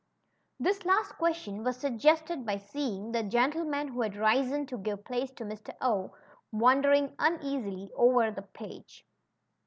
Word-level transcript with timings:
This 0.59 0.83
last 0.83 1.11
question 1.19 1.63
was 1.63 1.77
suggested 1.77 2.43
by 2.43 2.57
seeing 2.57 3.11
that 3.11 3.27
gentleman^ 3.29 3.89
who 3.89 4.01
had 4.01 4.15
risen 4.15 4.65
to 4.65 4.77
give 4.79 5.05
place 5.05 5.29
to 5.33 5.43
Mr. 5.43 5.73
0, 5.79 6.11
wandering 6.51 7.15
uneasily 7.19 7.91
over 7.95 8.31
the 8.31 8.41
page. 8.41 9.05